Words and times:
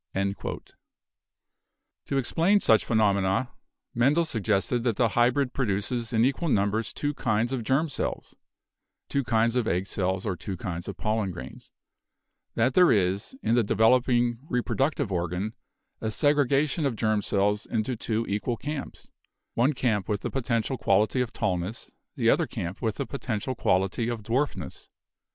To 2.07 2.17
explain 2.17 2.59
such 2.59 2.85
phenomena 2.85 3.51
Mendel 3.93 4.25
suggested 4.25 4.81
that 4.81 4.95
the 4.95 5.09
hybrid 5.09 5.53
produces 5.53 6.11
in 6.11 6.25
equal 6.25 6.49
numbers 6.49 6.91
two 6.91 7.13
kinds 7.13 7.53
of 7.53 7.63
germ 7.63 7.87
cells 7.87 8.33
(two 9.09 9.23
kinds 9.23 9.55
of 9.55 9.67
egg 9.67 9.85
cells 9.85 10.25
or 10.25 10.35
two 10.35 10.57
kinds 10.57 10.87
of 10.87 10.97
pollen 10.97 11.29
grains)— 11.29 11.69
that 12.55 12.73
there 12.73 12.91
is 12.91 13.25
is 13.33 13.39
in 13.43 13.53
the 13.53 13.61
developing 13.61 14.39
reproductive 14.49 15.11
organ 15.11 15.53
a 16.01 16.09
segregation 16.09 16.83
of 16.87 16.95
germ 16.95 17.21
cells 17.21 17.67
into 17.67 17.95
two 17.95 18.25
equal 18.27 18.57
camps, 18.57 19.11
one 19.53 19.73
camp 19.73 20.07
■with 20.07 20.21
the 20.21 20.31
potential 20.31 20.79
quality 20.79 21.21
of 21.21 21.31
tallness, 21.31 21.91
the 22.15 22.27
other 22.27 22.47
camp 22.47 22.81
with 22.81 22.95
the 22.95 23.05
potential 23.05 23.53
quality 23.53 24.09
of 24.09 24.23
dwarfness. 24.23 24.87